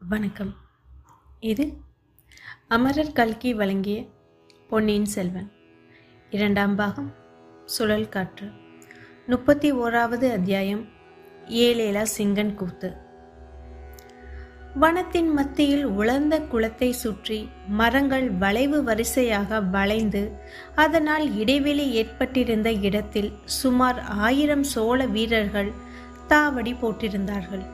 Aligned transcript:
வணக்கம். 0.00 0.54
இது 1.40 1.72
அமரர் 2.68 3.12
கல்கி 3.12 3.54
வழங்கிய 3.54 4.04
பொன்னியின் 4.68 5.04
செல்வன். 5.04 5.52
இரண்டாம் 6.30 6.74
பாகம் 6.74 7.14
சுழல் 7.64 8.08
காற்று. 8.08 8.50
முப்பத்தி 9.26 9.72
ஓராவது 9.72 10.32
அத்தியாயம் 10.32 10.84
ஏலேலா 11.48 12.04
சிங்கன் 12.18 12.54
கூத்து. 12.54 12.96
வனத்தின் 14.80 15.32
மத்தியில் 15.32 15.84
உலர்ந்த 15.84 16.40
குளத்தை 16.40 16.92
சுற்றி 16.92 17.48
மரங்கள் 17.68 18.30
வளைவு 18.30 18.84
வரிசையாக 18.84 19.60
வளைந்து 19.60 20.32
அதனால் 20.74 21.36
இடைவெளி 21.36 21.90
ஏற்பட்டிருந்த 21.90 22.72
இடத்தில் 22.72 23.32
சுமார் 23.44 24.00
ஆயிரம் 24.00 24.62
சோழ 24.62 25.06
வீரர்கள் 25.06 25.72
தாவடி 26.28 26.74
போட்டிருந்தார்கள். 26.82 27.66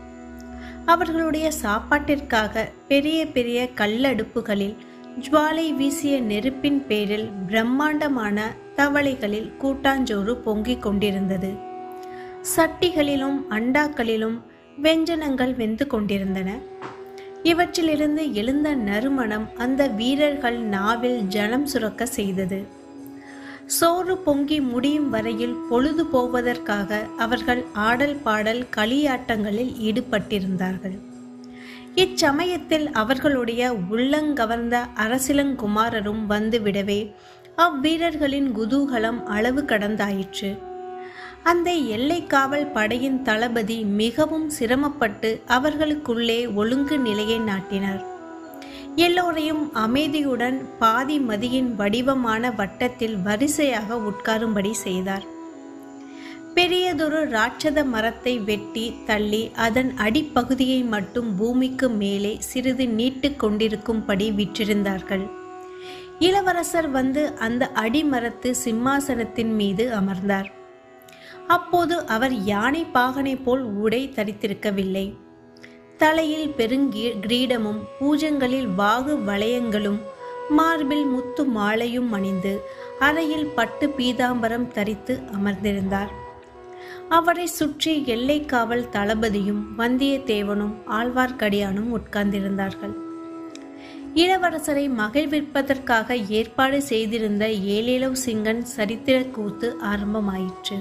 அவர்களுடைய 0.86 1.50
சாப்பாட்டிற்காக 1.62 2.68
பெரிய 2.88 3.26
பெரிய 3.26 3.68
கல்லடுப்புகளில் 3.76 4.76
ஜுவாலை 5.20 5.74
வீசிய 5.74 6.20
நெருப்பின் 6.20 6.86
பேரில் 6.86 7.30
பிரம்மாண்டமான 7.46 8.52
தவளைகளில் 8.76 9.52
கூட்டாஞ்சோறு 9.62 10.34
பொங்கிக் 10.34 10.82
கொண்டிருந்தது. 10.82 11.52
சட்டிகளிலும் 12.56 13.38
அண்டாக்களிலும் 13.50 14.40
வெஞ்சனங்கள் 14.82 15.56
வெந்து 15.56 15.86
கொண்டிருந்தன. 15.86 16.58
இவற்றிலிருந்து 17.42 18.32
எழுந்த 18.32 18.74
நறுமணம் 18.74 19.48
அந்த 19.56 19.86
வீரர்கள் 19.86 20.58
நாவில் 20.58 21.22
ஜலம் 21.22 21.66
சுரக்க 21.66 22.06
செய்தது. 22.06 22.82
சோறு 23.66 24.16
பொங்கி 24.16 24.60
முடியும் 24.60 25.10
வரையில் 25.10 25.56
பொழுது 25.70 26.06
போவதற்காக 26.06 27.04
அவர்கள் 27.18 27.64
ஆடல் 27.72 28.16
பாடல் 28.16 28.66
களியாட்டங்களில் 28.76 29.72
ஈடுபட்டிருந்தார்கள். 29.80 30.98
இச்சமயத்தில் 31.94 32.90
அவர்களுடைய 32.90 33.76
உள்ளங்கவர்ந்த 33.90 34.86
அரசிலங்குமாரரும் 34.94 36.22
வந்துவிடவே 36.28 37.14
அவ்வீரர்களின் 37.56 38.48
குதூகலம் 38.50 39.24
அளவு 39.24 39.62
கடந்தாயிற்று. 39.62 40.58
அந்த 41.42 41.72
எல்லை 41.72 42.26
காவல் 42.26 42.66
படையின் 42.66 43.22
தளபதி 43.22 43.84
மிகவும் 43.84 44.50
சிரமப்பட்டு 44.50 45.42
அவர்களுக்குள்ளே 45.46 46.46
ஒழுங்கு 46.46 46.98
நிலையை 46.98 47.38
நாட்டினார். 47.38 48.13
எல்லோரையும் 48.96 49.74
அமைதியுடன் 49.74 50.58
பாதி 50.78 51.18
மதியின் 51.18 51.74
வடிவமான 51.74 52.50
வட்டத்தில் 52.50 53.16
வரிசையாக 53.16 53.96
உட்காரும்படி 53.96 54.70
செய்தார். 54.70 55.24
பெரியதொரு 56.54 57.28
ராட்சத 57.28 57.84
மரத்தை 57.84 58.38
வெட்டி 58.38 58.94
தள்ளி 59.06 59.50
அதன் 59.54 59.94
அடிப்பகுதியை 59.98 60.86
மட்டும் 60.88 61.36
பூமிக்கு 61.36 61.88
மேலே 61.88 62.36
சிறிது 62.40 62.88
நீட்டு 62.88 63.30
கொண்டிருக்கும்படி 63.36 64.30
விற்றிருந்தார்கள் 64.30 65.24
இளவரசர் 66.18 66.90
வந்து 66.90 67.34
அந்த 67.38 67.70
அடிமரத்து 67.74 68.54
சிம்மாசனத்தின் 68.64 69.52
மீது 69.54 69.92
அமர்ந்தார். 69.94 70.50
அப்போது 71.46 72.06
அவர் 72.06 72.34
யானை 72.44 72.86
பாகனை 72.94 73.42
போல் 73.44 73.62
உடை 73.62 74.12
தரித்திருக்கவில்லை. 74.16 75.06
தலையில் 76.04 76.48
பெருங்கீ 76.48 77.02
கிரீடமும் 77.24 77.78
பூஜங்களில் 77.98 78.66
வாகு 78.78 79.12
வளையங்களும் 79.28 79.98
மார்பில் 80.48 81.04
முத்து 81.04 81.42
மாலையும் 81.44 82.12
அணிந்து 82.12 82.52
அறையில் 82.98 83.46
பட்டு 83.46 83.86
பீதாம்பரம் 83.98 84.66
தரித்து 84.68 85.14
அமர்ந்திருந்தார். 85.36 86.12
அவரை 87.08 87.46
சுற்றி 87.46 87.94
எல்லை 88.06 88.38
காவல் 88.44 88.84
தளபதியும் 88.92 89.62
வந்தியத்தேவனும் 89.78 90.74
ஆழ்வார்க்கடியானும் 90.98 91.90
உட்கார்ந்திருந்தார்கள். 91.98 92.94
இளவரசரை 94.14 94.86
மகிழ்விப்பதற்காக 95.00 96.18
ஏற்பாடு 96.28 96.82
செய்திருந்த 96.82 97.46
ஏலேலவ் 97.76 98.22
சிங்கன் 98.26 98.62
சரித்திர 98.76 99.18
கூத்து 99.36 99.70
ஆரம்பமாயிற்று. 99.92 100.78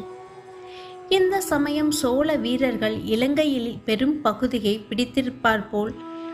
இந்த 1.09 1.41
சமயம் 1.41 1.91
சோழ 1.91 2.36
வீரர்கள் 2.36 3.02
இலங்கையில் 3.03 3.78
பெரும் 3.86 4.22
பகுதியை 4.22 4.86
பிடித்திருப்பார் 4.90 5.69
போல். 5.69 5.94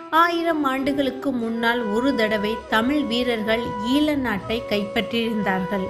ஆயிரம் 0.09 0.63
ஆண்டுகளுக்கு 0.63 1.31
முன்னால் 1.31 1.85
ஒரு 1.85 2.15
தடவை 2.15 2.55
தமிழ் 2.69 3.03
வீரர்கள் 3.03 3.61
ஈழ 3.93 4.15
நாட்டை 4.15 4.61
கைப்பற்றியிருந்தார்கள். 4.69 5.87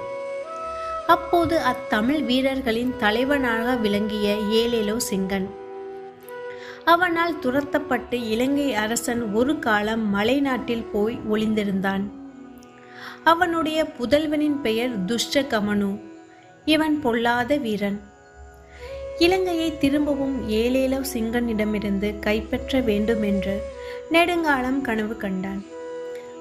அப்போது 1.06 1.60
அத்தமிழ் 1.60 2.24
வீரர்களின் 2.24 2.94
தலைவனாக 2.98 3.76
விளங்கிய 3.76 4.36
ஏலேலோ 4.50 4.96
சிங்கன். 5.10 5.46
அவனால் 6.84 7.38
துரத்தப்பட்டு 7.42 8.26
இலங்கை 8.28 8.74
அரசன் 8.74 9.32
ஒரு 9.32 9.58
காலம் 9.58 10.14
மலைநாட்டில் 10.14 10.90
போய் 10.92 11.20
ஒளிந்திருந்தான். 11.30 12.02
அவனுடைய 13.24 13.86
புதல்வனின் 13.98 14.60
பெயர் 14.60 15.04
துஷ்டகமனு. 15.04 16.00
இவன் 16.64 17.00
பொல்லாத 17.00 17.56
வீரன். 17.56 18.08
இலங்கையை 19.20 19.78
திரும்பவும் 19.78 20.50
ஏலேலவ் 20.50 21.04
சிங்கனிடமிருந்து 21.12 22.18
கைப்பற்ற 22.18 22.80
வேண்டும் 22.80 23.22
என்று 23.22 23.62
நெடுங்காலம் 24.10 24.80
கனவு 24.80 25.16
கண்டான். 25.16 25.64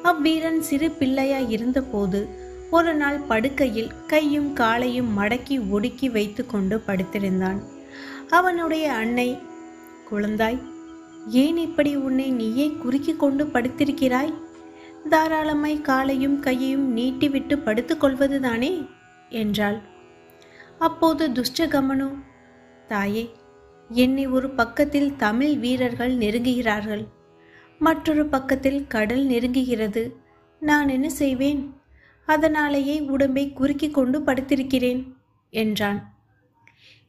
அவ்வீரன் 0.03 0.59
சிறு 0.59 0.87
பிள்ளையாய் 0.87 1.49
இருந்தபோது 1.49 2.27
ஒரு 2.71 2.93
நாள் 2.93 3.17
படுக்கையில் 3.17 3.91
கையும் 4.07 4.53
காலையும் 4.53 5.17
மடக்கி 5.17 5.69
ஒடுக்கி 5.69 6.09
வைத்து 6.09 6.45
கொண்டு 6.45 6.81
படுத்திருந்தான். 6.87 7.59
அவனுடைய 8.29 8.93
அன்னை 8.93 9.37
குழந்தாய் 10.11 10.61
ஏன் 11.27 11.57
இப்படி 11.57 11.95
உன்னை 11.95 12.31
நீயே 12.31 12.69
குறுக்கி 12.69 13.15
கொண்டு 13.15 13.45
படுத்திருக்கிறாய்? 13.45 14.33
தாராளமாய் 15.09 15.81
காலையும் 15.81 16.39
கையையும் 16.39 16.97
நீட்டிவிட்டு 16.97 17.57
படுத்துக்கொள்வதுதானே? 17.65 18.87
என்றாள். 19.29 19.79
அப்போது 20.79 21.29
துஷ்டகமனு 21.29 22.09
தாயே 22.89 23.23
என்னை 23.89 24.27
ஒரு 24.27 24.49
பக்கத்தில் 24.49 25.15
தமிழ் 25.15 25.55
வீரர்கள் 25.57 26.17
நெருங்குகிறார்கள். 26.17 27.03
மற்றொரு 27.79 28.25
பக்கத்தில் 28.25 28.87
கடல் 28.87 29.27
நெருங்குகிறது. 29.27 30.11
நான் 30.59 30.89
என்ன 30.89 31.09
செய்வேன்? 31.09 31.61
அதனாலேயே 32.25 32.99
உடம்பை 32.99 33.53
குறுக்கி 33.53 33.89
கொண்டு 33.89 34.19
படுத்திருக்கிறேன் 34.19 35.01
என்றான். 35.49 36.01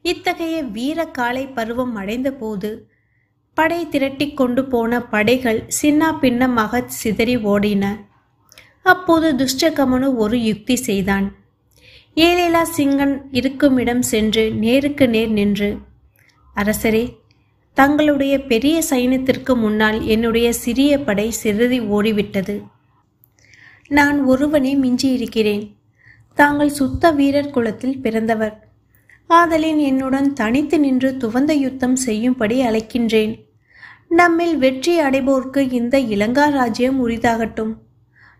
இத்தகைய 0.01 0.63
வீர 0.63 1.05
காலை 1.07 1.47
பருவம் 1.47 1.95
அடைந்தபோது 1.95 2.69
படை 3.53 3.89
திரட்டி 3.89 4.33
கொண்டு 4.33 4.65
போன 4.65 5.01
படைகள் 5.03 5.59
சின்ன 5.67 6.19
பின்னமாக 6.19 6.83
சிதறி 6.87 7.35
ஓடின. 7.37 7.85
அப்போது 8.83 9.27
துஷ்டகமனு 9.35 10.15
ஒரு 10.15 10.37
யுக்தி 10.43 10.75
செய்தான். 10.75 11.27
ஏலேலா 12.15 12.61
சிங்கன் 12.77 13.21
இருக்குமிடம் 13.31 14.01
சென்று 14.01 14.51
நேருக்கு 14.51 15.09
நேர் 15.09 15.29
நின்று 15.29 15.77
அரசரே 16.55 17.15
தங்களுடைய 17.73 18.43
பெரிய 18.43 18.81
சைன்யத்திற்கு 18.89 19.55
முன்னால் 19.55 20.05
என்னுடைய 20.05 20.53
சிறிய 20.53 20.99
படை 20.99 21.31
சிதறி 21.31 21.79
ஓடிவிட்டது. 21.79 22.63
நான் 23.87 24.23
ஒருவனே 24.23 24.75
மிஞ்சியிருக்கிறேன். 24.75 25.75
தாங்கள் 26.35 26.69
சுத்த 26.69 27.11
வீரர் 27.11 27.49
குலத்தில் 27.49 28.01
பிறந்தவர். 28.01 28.67
ஆதலின் 29.27 29.77
என்னுடன் 29.77 30.33
தனித்து 30.33 30.79
நின்று 30.79 31.17
துவந்த 31.17 31.51
யுத்தம் 31.51 31.95
செய்யும்படி 31.95 32.61
அழைக்கின்றேன். 32.61 33.45
நம்மில் 34.07 34.57
வெற்றி 34.57 34.99
அடைவோர்க்கு 34.99 35.71
இந்த 35.71 35.99
இலங்கா 35.99 36.51
ராஜ்யம் 36.51 37.09
உரிதாகட்டும். 37.09 37.73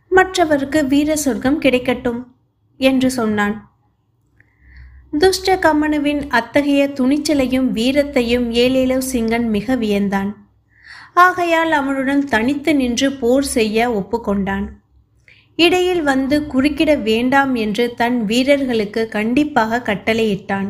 மற்றவருக்கு 0.09 0.87
வீர 0.87 1.15
சொர்க்கம் 1.15 1.61
கிடைக்கட்டும். 1.61 2.23
என்று 2.89 3.11
சொன்னான். 3.11 3.55
துஷ்ட 5.19 5.55
கம்மனுவின் 5.55 6.21
அத்தகைய 6.29 6.83
துணிச்சலையும் 6.93 7.67
வீரத்தையும் 7.77 8.45
ஏலேலவ் 8.61 9.09
சிங்கன் 9.13 9.47
மிக 9.55 9.75
வியந்தான். 9.75 10.29
ஆகையால் 11.13 11.71
அவனுடன் 11.71 12.21
தனித்து 12.25 12.71
நின்று 12.75 13.07
போர் 13.11 13.47
செய்ய 13.55 13.87
ஒப்புக்கொண்டான். 13.99 14.67
இடையில் 15.55 16.03
வந்து 16.03 16.35
குறுக்கிட 16.53 16.91
வேண்டாம் 17.01 17.55
என்று 17.55 17.85
தன் 17.93 18.25
வீரர்களுக்கு 18.25 19.01
கண்டிப்பாக 19.07 19.81
கட்டளையிட்டான். 19.87 20.69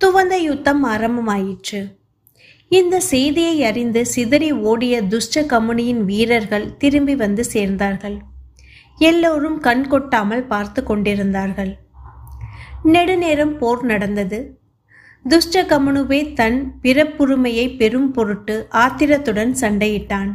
துவந்த 0.00 0.34
யுத்தம் 0.42 0.82
ஆரம்பமாயிற்று. 0.84 1.80
இந்த 2.68 3.00
செய்தியை 3.12 3.56
அறிந்து 3.64 4.02
சிதறி 4.06 4.52
ஓடிய 4.52 5.02
துஷ்ட 5.02 5.40
கமுனியின் 5.42 6.04
வீரர்கள் 6.10 6.76
திரும்பி 6.76 7.14
வந்து 7.16 7.44
சேர்ந்தார்கள். 7.52 8.18
எல்லோரும் 9.08 9.58
கண் 9.66 9.84
கொட்டாமல் 9.86 10.48
பார்த்து 10.52 10.80
கொண்டிருந்தார்கள். 10.84 11.72
நெடுநேரம் 12.94 13.54
போர் 13.58 13.82
நடந்தது. 13.90 14.38
துஷ்ட 15.24 15.62
கமனுவே 15.62 16.20
தன் 16.40 16.58
பிறப்புரிமையை 16.82 17.66
பெரும் 17.76 18.10
பொருட்டு 18.16 18.56
ஆத்திரத்துடன் 18.84 19.52
சண்டையிட்டான். 19.60 20.30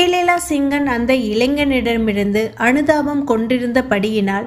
ஏலேலா 0.00 0.36
சிங்கன் 0.48 0.88
அந்த 0.96 1.12
இளைஞனிடமிருந்து 1.32 2.42
அனுதாபம் 2.66 3.24
கொண்டிருந்தபடியினால் 3.28 4.46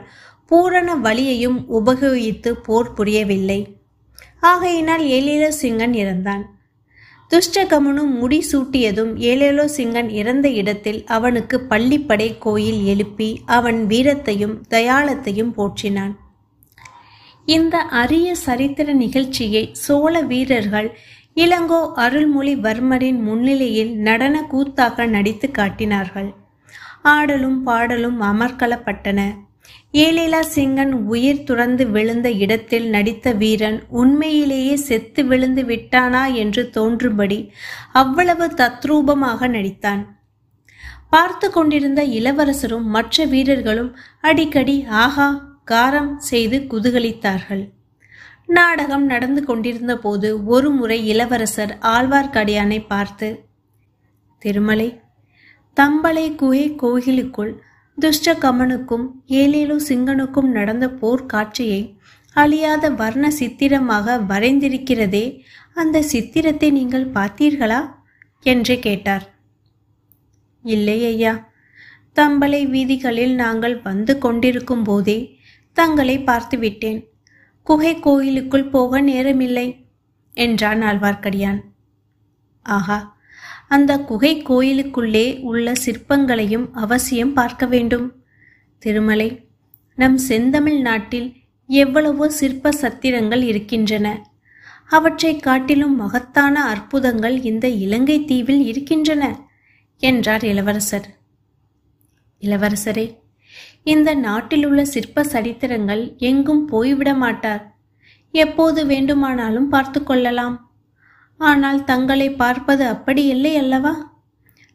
பூரண 0.52 0.90
வழியையும் 1.06 1.60
உபயோகித்து 1.80 2.52
போர் 2.68 2.94
புரியவில்லை. 2.94 3.60
ஆகையினால் 4.52 5.04
ஏலேலா 5.18 5.52
சிங்கன் 5.62 5.96
இறந்தான். 6.02 6.44
துஷ்டகமனும் 7.32 8.14
முடி 8.20 8.46
சூட்டியதும் 8.52 9.12
ஏலேலோ 9.32 9.66
சிங்கன் 9.78 10.10
இறந்த 10.10 10.50
இடத்தில் 10.50 11.06
அவனுக்கு 11.06 11.66
பள்ளிப்படை 11.70 12.38
கோயில் 12.40 12.84
எழுப்பி 12.84 13.42
அவன் 13.46 13.88
வீரத்தையும் 13.88 14.56
தயாளத்தையும் 14.70 15.54
போற்றினான். 15.58 16.16
இந்த 17.46 17.78
அரிய 17.78 18.36
சரித்திர 18.36 18.94
நிகழ்ச்சியை 18.94 19.70
சோழ 19.72 20.22
வீரர்கள் 20.22 20.90
இளங்கோ 21.36 21.82
அருள்மொழிவர்மரின் 21.96 23.20
முன்னிலையில் 23.20 23.94
நடன 23.96 24.42
கூத்தாக 24.44 25.06
நடித்து 25.06 25.52
காட்டினார்கள். 25.52 26.34
ஆடலும் 27.02 27.64
பாடலும் 27.64 28.22
அமர்கலப்பட்டன. 28.22 29.20
ஏலீலா 29.94 30.40
சிங்கன் 30.56 30.94
உயிர் 31.14 31.44
துறந்து 31.44 31.84
விழுந்த 31.88 32.28
இடத்தில் 32.44 32.88
நடித்த 32.90 33.34
வீரன் 33.34 33.80
உண்மையிலேயே 33.90 34.76
செத்து 34.88 35.22
விழுந்து 35.26 35.64
விட்டானா 35.64 36.24
என்று 36.34 36.64
தோன்றும்படி 36.70 37.40
அவ்வளவு 37.92 38.48
தத்ரூபமாக 38.62 39.48
நடித்தான். 39.48 40.04
பார்த்து 41.10 41.48
கொண்டிருந்த 41.50 42.02
இளவரசரும் 42.18 42.88
மற்ற 42.88 43.26
வீரர்களும் 43.26 43.92
அடிக்கடி 44.22 44.76
ஆஹா 45.04 45.28
காரம் 45.72 46.12
செய்து 46.30 46.60
குதூகலித்தார்கள். 46.72 47.64
நாடகம் 48.58 49.06
நடந்து 49.06 49.42
கொண்டிருந்த 49.44 49.94
போது 49.98 50.30
ஒரு 50.46 50.70
முறை 50.70 51.00
இளவரசர் 51.08 51.74
ஆழ்வார்க்கடியானை 51.94 52.80
பார்த்து 52.88 53.28
திருமலை 54.42 54.90
தம்பளை 55.78 56.36
குகை 56.36 56.64
கோயிலுக்குள் 56.76 57.52
துஷ்ட 58.00 58.34
கமனுக்கும் 58.34 59.06
ஏலேலு 59.28 59.76
சிங்கனுக்கும் 59.88 60.50
நடந்த 60.50 60.86
போர் 60.90 61.24
காட்சியை 61.26 61.82
அழியாத 62.36 62.90
வர்ண 62.90 63.30
சித்திரமாக 63.30 64.18
வரைந்திருக்கிறதே 64.18 65.26
அந்த 65.74 66.02
சித்திரத்தை 66.02 66.70
நீங்கள் 66.72 67.08
பார்த்தீர்களா? 67.08 67.80
என்று 68.46 68.76
கேட்டார். 68.80 69.26
இல்லை 70.66 70.98
ஐயா 71.06 71.34
தம்பளை 72.16 72.62
வீதிகளில் 72.66 73.36
நாங்கள் 73.36 73.82
வந்து 73.82 74.18
கொண்டிருக்கும் 74.18 74.84
போதே 74.84 75.18
தங்களை 75.78 76.16
பார்த்துவிட்டேன். 76.20 77.00
குகை 77.68 77.94
கோயிலுக்குள் 78.00 78.70
போக 78.70 79.02
நேரமில்லை 79.02 79.68
என்றான் 80.38 80.82
ஆழ்வார்க்கடியான். 80.82 81.62
ஆஹா 82.66 83.00
அந்த 83.72 83.92
குகை 84.10 84.34
கோயிலுக்குள்ளே 84.50 85.28
உள்ள 85.42 85.74
சிற்பங்களையும் 85.86 86.66
அவசியம் 86.74 87.34
பார்க்க 87.34 87.66
வேண்டும். 87.66 88.08
திருமலை 88.82 89.30
நம் 89.98 90.18
செந்தமிழ் 90.18 90.82
நாட்டில் 90.82 91.30
எவ்வளவோ 91.70 92.30
சிற்ப 92.30 92.72
சத்திரங்கள் 92.82 93.42
இருக்கின்றன. 93.42 94.08
அவற்றை 94.86 95.34
காட்டிலும் 95.38 95.96
மகத்தான 95.96 96.62
அற்புதங்கள் 96.66 97.36
இந்த 97.44 97.66
இலங்கை 97.86 98.18
தீவில் 98.26 98.64
இருக்கின்றன 98.66 99.24
என்றார் 99.98 100.44
இளவரசர். 100.44 101.08
இளவரசரே 102.44 103.08
இந்த 103.84 104.10
நாட்டிலுள்ள 104.16 104.82
சிற்ப 104.94 105.24
சரித்திரங்கள் 105.24 106.04
எங்கும் 106.30 106.64
போய்விட 106.66 107.14
மாட்டார் 107.14 107.64
எப்போது 108.34 108.80
வேண்டுமானாலும் 108.86 109.70
பார்த்து 109.70 110.00
கொள்ளலாம். 110.04 110.56
ஆனால் 111.40 111.84
தங்களை 111.84 112.30
பார்ப்பது 112.32 112.84
அப்படி 112.86 113.24
இல்லை 113.26 113.58
அல்லவா? 113.58 113.94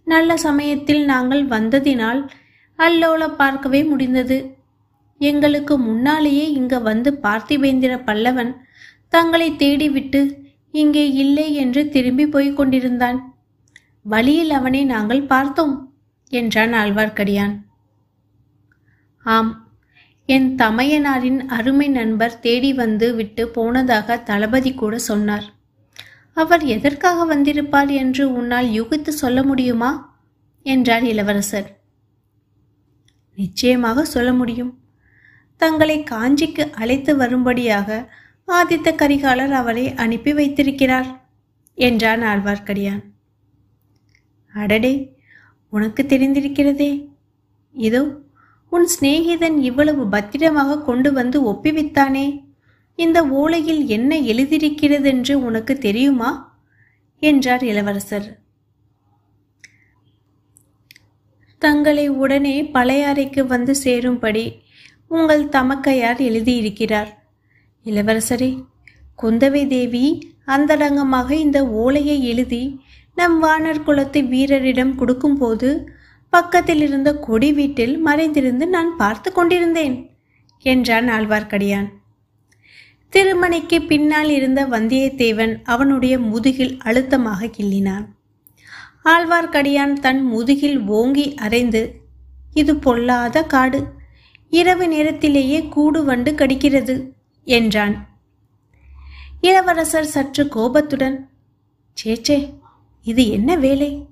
நல்ல 0.07 0.37
சமயத்தில் 0.37 1.03
நாங்கள் 1.05 1.45
வந்ததினால் 1.47 2.21
அல்லோல 2.79 3.29
பார்க்கவே 3.37 3.85
முடிந்தது. 3.85 4.39
எங்களுக்கு 5.21 5.75
முன்னாலேயே 5.79 6.47
இங்க 6.53 6.79
வந்து 6.79 7.11
பார்த்திபேந்திர 7.23 7.93
பல்லவன் 8.05 8.53
தங்களை 9.09 9.49
தேடிவிட்டு 9.53 10.23
இங்கே 10.71 11.05
இல்லை 11.13 11.55
என்று 11.55 11.83
திரும்பி 11.89 12.27
போய்க் 12.27 12.57
கொண்டிருந்தான். 12.57 13.19
வழியில் 14.03 14.51
அவனை 14.51 14.85
நாங்கள் 14.85 15.23
பார்த்தோம் 15.27 15.75
என்றான் 16.33 16.73
ஆழ்வார்க்கடியான். 16.73 17.55
ஆம் 19.25 19.53
என் 20.29 20.49
தமையனாரின் 20.57 21.41
அருமை 21.49 21.89
நண்பர் 21.89 22.41
தேடி 22.41 22.73
வந்து 22.73 23.07
விட்டு 23.15 23.45
போனதாக 23.49 24.17
தளபதி 24.31 24.75
கூட 24.75 24.95
சொன்னார். 25.11 25.47
அவர் 26.35 26.65
எதற்காக 26.65 27.37
வந்திருப்பார் 27.37 27.91
என்று 27.91 28.33
உன்னால் 28.33 28.67
யூகித்து 28.67 29.09
சொல்ல 29.09 29.43
முடியுமா? 29.43 30.21
என்றார் 30.63 31.05
இளவரசர். 31.05 31.83
நிச்சயமாக 33.35 34.05
சொல்ல 34.05 34.33
முடியும். 34.33 34.79
தங்களை 35.57 36.05
காஞ்சிக்கு 36.11 36.71
அழைத்து 36.71 37.17
வரும்படியாக 37.17 38.13
ஆதித்த 38.49 38.89
கரிகாலர் 38.95 39.51
அவரை 39.51 39.95
அனுப்பி 39.95 40.33
வைத்திருக்கிறார் 40.33 41.31
என்றான் 41.75 42.23
ஆழ்வார்க்கடியான். 42.23 43.03
அடடே 44.47 45.17
உனக்கு 45.69 46.03
தெரிந்திருக்கிறதே. 46.03 47.11
இதோ 47.73 48.03
உன் 48.69 48.89
சிநேகிதன் 49.01 49.59
இவ்வளவு 49.59 50.09
பத்திரமாக 50.09 50.83
கொண்டு 50.83 51.13
வந்து 51.13 51.53
ஒப்பிவித்தானே? 51.53 52.44
இந்த 52.99 53.25
ஓலையில் 53.25 53.87
என்ன 53.87 54.17
எழுதியிருக்கிறதென்று 54.17 55.33
உனக்கு 55.33 55.79
தெரியுமா? 55.79 56.31
என்றார் 57.23 57.65
இளவரசர். 57.65 58.27
தங்களை 61.59 62.09
உடனே 62.09 62.63
பழையாறைக்கு 62.63 63.43
வந்து 63.47 63.75
சேரும்படி 63.75 64.45
உங்கள் 65.09 65.45
தமக்கையார் 65.49 66.21
எழுதியிருக்கிறார். 66.21 67.11
இளவரசரே 67.85 68.51
குந்தவை 69.23 69.67
தேவி 69.67 70.07
அந்தடங்கமாக 70.47 71.31
இந்த 71.31 71.59
ஓலையை 71.67 72.17
எழுதி 72.25 72.63
நம் 73.15 73.37
வானர் 73.43 73.83
குலத்து 73.83 74.21
வீரரிடம் 74.23 74.95
கொடுக்கும்போது 74.95 75.69
பக்கத்தில் 76.31 76.81
இருந்த 76.81 77.11
கொடி 77.19 77.53
வீட்டில் 77.53 77.99
மறைந்திருந்து 77.99 78.67
நான் 78.67 78.97
பார்த்து 78.97 79.33
கொண்டிருந்தேன் 79.33 79.97
என்றான் 80.65 81.09
ஆழ்வார்க்கடியான். 81.09 81.89
திருமணிக்கு 83.15 83.87
பின்னால் 83.87 84.29
இருந்த 84.29 84.67
வந்தியத்தேவன் 84.67 85.63
அவனுடைய 85.65 86.19
முதுகில் 86.19 86.79
அழுத்தமாக 86.79 87.47
கிள்ளினான். 87.47 88.07
ஆழ்வார்க்கடியான் 89.05 89.93
தன் 89.93 90.25
முதுகில் 90.25 90.87
ஓங்கி 90.87 91.35
அரைந்து 91.35 91.91
இது 92.55 92.77
பொல்லாத 92.77 93.43
காடு. 93.43 93.87
இரவு 94.51 94.89
நேரத்திலேயே 94.89 95.67
கூடு 95.67 96.05
வண்டு 96.05 96.33
கடிக்கிறது 96.33 97.11
என்றான். 97.45 98.09
இளவரசர் 99.41 100.05
சற்று 100.05 100.49
கோபத்துடன் 100.49 101.29
சேச்சே 102.05 102.53
இது 103.03 103.29
என்ன 103.29 103.57
வேலை? 103.57 104.07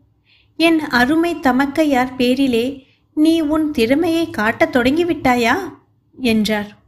என் 0.57 0.81
அருமை 0.81 1.35
தமக்கையார் 1.35 2.15
பேரிலே 2.17 2.87
நீ 3.15 3.41
உன் 3.41 3.71
திறமையை 3.71 4.31
காட்டத் 4.31 4.77
தொடங்கிவிட்டாயா? 4.77 5.55
என்றார். 6.13 6.82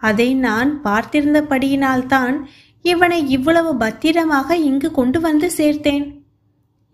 அதை 0.00 0.34
நான் 0.34 0.80
பார்த்திருந்தபடியினால்தான் 0.84 2.40
இவனை 2.82 3.28
இவ்வளவு 3.28 3.76
பத்திரமாக 3.76 4.56
இங்கு 4.56 4.90
கொண்டு 4.90 5.20
வந்து 5.20 5.50
சேர்த்தேன். 5.56 6.22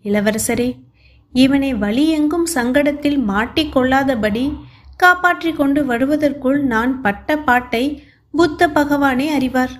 இளவரசரே 0.03 0.75
இவனை 1.33 1.73
வழியெங்கும் 1.73 2.47
சங்கடத்தில் 2.53 3.19
மாட்டிக்கொள்ளாதபடி 3.27 4.57
காப்பாற்றி 4.97 5.53
கொண்டு 5.53 5.85
வருவதற்குள் 5.85 6.61
நான் 6.63 7.01
பட்ட 7.01 7.37
பாட்டை 7.37 8.03
புத்த 8.31 8.67
பகவானே 8.67 9.27
அறிவார். 9.29 9.73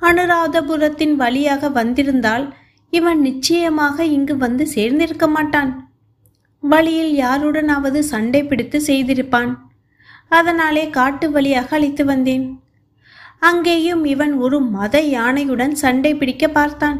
அனுராதபுரத்தின் 0.00 1.14
வழியாக 1.16 1.68
வந்திருந்தால் 1.68 2.54
இவன் 2.90 3.20
நிச்சயமாக 3.20 4.04
இங்கு 4.04 4.36
வந்து 4.36 4.64
சேர்ந்திருக்க 4.74 5.28
மாட்டான். 5.28 5.90
வழியில் 6.60 7.14
யாருடனாவது 7.18 7.98
சண்டை 7.98 8.44
பிடித்து 8.44 8.80
செய்திருப்பான். 8.86 9.63
அதனாலே 10.30 10.84
காட்டு 10.90 11.26
வழியாக 11.30 11.76
அழைத்து 11.76 12.04
வந்தேன். 12.04 12.46
அங்கேயும் 13.38 14.04
இவன் 14.04 14.34
ஒரு 14.36 14.60
மத 14.76 15.00
யானையுடன் 15.16 15.74
சண்டை 15.82 16.12
பிடிக்க 16.14 16.44
பார்த்தான். 16.48 16.98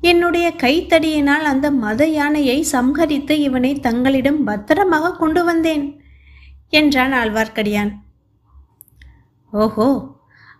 என்னுடைய 0.00 0.46
கைத்தடியினால் 0.62 1.46
அந்த 1.52 1.66
மத 1.70 2.06
யானையை 2.08 2.58
சம்ஹரித்து 2.72 3.34
இவனை 3.46 3.72
தங்களிடம் 3.80 4.40
பத்திரமாக 4.44 5.16
கொண்டு 5.16 5.42
வந்தேன் 5.44 5.84
என்றான் 6.68 7.12
ஆழ்வார்க்கடியான். 7.12 7.92
ஓஹோ 9.52 9.88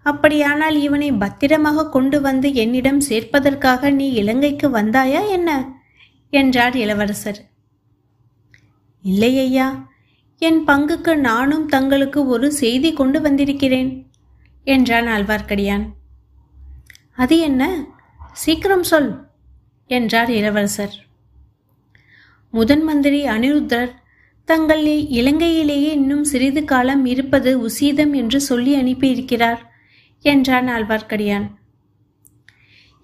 அப்படியானால் 0.03 0.77
இவனை 0.87 1.09
பத்திரமாக 1.13 1.89
கொண்டு 1.89 2.19
வந்து 2.21 2.49
என்னிடம் 2.55 3.01
சேர்ப்பதற்காக 3.01 3.91
நீ 3.91 4.07
இலங்கைக்கு 4.13 4.69
வந்தாயா 4.69 5.21
என்ன? 5.29 5.51
என்றார் 6.33 6.77
இளவரசர். 6.77 7.41
இல்லை 9.05 9.33
ஐயா 9.39 9.67
என் 10.42 10.61
பங்குக்கு 10.66 11.16
நானும் 11.16 11.66
தங்களுக்கு 11.66 12.26
ஒரு 12.26 12.52
செய்தி 12.52 12.92
கொண்டு 12.92 13.20
வந்திருக்கிறேன் 13.20 14.06
என்றான் 14.64 15.06
ஆழ்வார்க்கடியான். 15.06 15.85
அது 17.14 17.38
என்ன? 17.38 17.85
சீக்கிரம் 18.32 18.82
சொல் 18.82 19.28
என்றார் 19.87 20.30
இளவரசர். 20.30 20.94
முதன் 22.50 22.82
மந்திரி 22.82 23.25
அனிருத்தர் 23.25 23.90
தங்களை 24.44 25.09
இலங்கையிலேயே 25.11 25.90
இன்னும் 25.90 26.25
சிறிது 26.25 26.64
காலம் 26.64 27.04
இருப்பது 27.04 27.68
உசீதம் 27.68 28.14
என்று 28.14 28.40
சொல்லி 28.40 28.75
அனுப்பியிருக்கிறார் 28.75 29.59
என்றான் 30.20 30.68
ஆழ்வார்க்கடியான். 30.68 31.47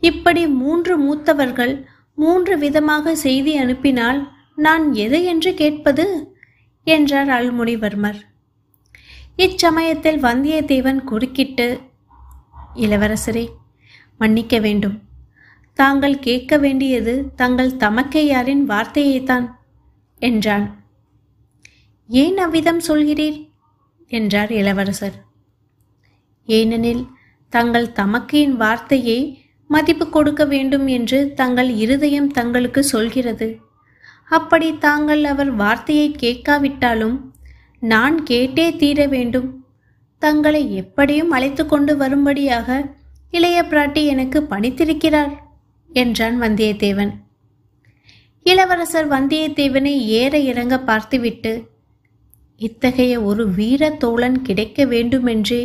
இப்படி 0.00 0.46
மூன்று 0.46 0.96
மூத்தவர்கள் 0.98 1.84
மூன்று 2.14 2.58
விதமாக 2.58 3.14
செய்தி 3.16 3.56
அனுப்பினால் 3.56 4.32
நான் 4.54 4.94
எது 4.94 5.24
என்று 5.24 5.54
கேட்பது? 5.54 6.34
என்றார் 6.86 7.28
அருள்மொழிவர்மர் 7.28 8.18
இச்சமயத்தில் 9.36 10.20
வந்தியத்தேவன் 10.22 11.00
குறுக்கிட்டு 11.04 11.66
இளவரசரே 12.74 13.44
மன்னிக்க 14.18 14.58
வேண்டும். 14.58 14.94
தாங்கள் 15.78 16.16
கேட்க 16.18 16.56
வேண்டியது 16.56 17.14
தங்கள் 17.36 17.72
தமக்கையாரின் 17.72 18.62
வார்த்தையைத்தான் 18.68 19.46
என்றான். 20.20 20.66
ஏன் 22.08 22.38
அவ்விதம் 22.38 22.80
சொல்கிறீர்? 22.88 23.38
என்றார் 24.10 24.52
இளவரசர். 24.52 25.16
ஏனெனில் 26.48 27.04
தங்கள் 27.52 27.88
தமக்கையின் 27.92 28.56
வார்த்தையை 28.56 29.20
மதிப்பு 29.70 30.08
கொடுக்க 30.08 30.44
வேண்டும் 30.44 30.86
என்று 30.86 31.32
தங்கள் 31.34 31.70
இருதயம் 31.74 32.30
தங்களுக்கு 32.30 32.82
சொல்கிறது. 32.84 33.48
அப்படி 34.30 34.68
தாங்கள் 34.78 35.24
அவர் 35.24 35.50
வார்த்தையை 35.54 36.08
கேட்காவிட்டாலும் 36.18 37.16
நான் 37.82 38.16
கேட்டே 38.22 38.66
தீர 38.76 39.06
வேண்டும். 39.06 39.48
தங்களை 40.22 40.62
எப்படியும் 40.74 41.30
அழைத்து 41.30 41.66
கொண்டு 41.66 41.92
வரும்படியாக 41.96 42.68
இளைய 43.30 43.58
பிராட்டி 43.62 44.02
எனக்கு 44.06 44.38
பணித்திருக்கிறார் 44.42 45.32
என்றான் 45.90 46.36
வந்தியத்தேவன். 46.42 47.12
இளவரசர் 48.42 49.08
வந்தியத்தேவனை 49.10 49.94
ஏற 50.20 50.38
இறங்க 50.38 50.74
பார்த்துவிட்டு 50.80 51.52
இத்தகைய 52.60 53.14
ஒரு 53.22 53.44
வீர 53.50 53.90
தோழன் 53.90 54.38
கிடைக்க 54.42 54.84
வேண்டுமென்றே 54.84 55.62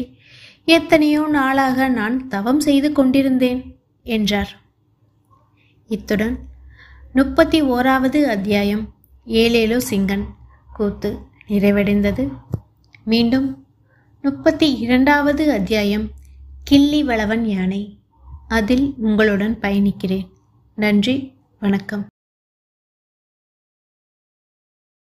எத்தனையோ 0.68 1.27
நாளாக 1.27 1.88
நான் 1.89 2.27
தவம் 2.27 2.60
செய்து 2.60 2.89
கொண்டிருந்தேன் 2.91 3.62
என்றார். 4.06 4.51
இத்துடன் 5.89 6.36
முப்பத்தி 7.13 7.63
ஓராவது 7.63 8.22
அத்தியாயம். 8.24 8.94
ஏழேலோ 9.25 9.82
சிங்கன். 9.89 10.25
கூத்து 10.74 11.20
நிறைவடைந்தது. 11.48 12.32
மீண்டும் 13.03 13.65
முப்பத்தி 14.22 14.74
இரண்டாவது 14.74 15.51
அத்தியாயம். 15.51 16.10
கிள்ளி 16.63 17.03
வளவன் 17.03 17.46
யானை. 17.46 18.00
அதில் 18.48 18.94
உங்களுடன் 18.98 19.60
பயணிக்கிறேன். 19.62 20.30
நன்றி 20.75 21.34
வணக்கம். 21.60 22.08